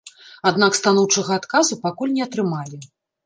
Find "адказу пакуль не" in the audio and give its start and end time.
1.41-2.23